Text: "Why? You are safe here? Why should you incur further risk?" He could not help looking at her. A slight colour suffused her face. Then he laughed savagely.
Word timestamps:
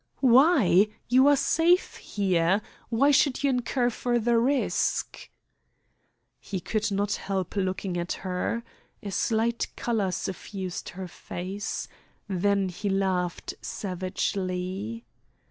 "Why? 0.23 0.87
You 1.09 1.27
are 1.27 1.35
safe 1.35 1.97
here? 1.97 2.63
Why 2.89 3.11
should 3.11 3.43
you 3.43 3.51
incur 3.51 3.91
further 3.91 4.39
risk?" 4.39 5.29
He 6.39 6.59
could 6.59 6.89
not 6.91 7.13
help 7.13 7.55
looking 7.55 7.97
at 7.97 8.13
her. 8.25 8.63
A 9.03 9.11
slight 9.11 9.67
colour 9.75 10.09
suffused 10.11 10.89
her 10.97 11.07
face. 11.07 11.87
Then 12.27 12.69
he 12.69 12.89
laughed 12.89 13.53
savagely. 13.61 15.05